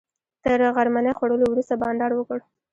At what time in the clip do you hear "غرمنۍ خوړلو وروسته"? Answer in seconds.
0.75-1.73